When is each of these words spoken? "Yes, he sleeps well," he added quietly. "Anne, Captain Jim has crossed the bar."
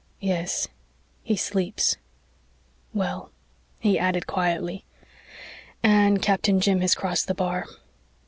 "Yes, 0.19 0.67
he 1.21 1.35
sleeps 1.35 1.97
well," 2.91 3.31
he 3.79 3.99
added 3.99 4.25
quietly. 4.25 4.83
"Anne, 5.83 6.17
Captain 6.17 6.59
Jim 6.59 6.81
has 6.81 6.95
crossed 6.95 7.27
the 7.27 7.35
bar." 7.35 7.67